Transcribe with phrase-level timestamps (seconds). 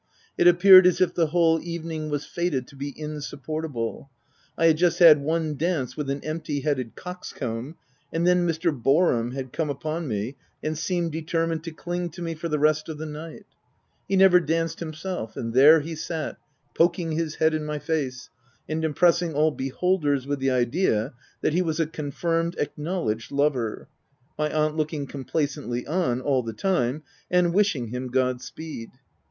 [0.41, 4.09] —It appeared as if the whole evening was fated to be insupportable:
[4.57, 7.75] I had just had one dance with an empty headed coxcomb,
[8.11, 8.75] and then Mr.
[8.75, 12.89] Boarham had come upon me, and seemed determined to cling to me for the rest
[12.89, 13.45] of the night.
[14.07, 16.37] He never danced himself, and there he sat,
[16.73, 18.31] poking his head in my face,
[18.67, 23.87] and impressing all beholders with the idea that he was a confirmed, acknowledged lover;
[24.35, 28.89] my aunt looking complacently on, all the time, and wishing him God speed.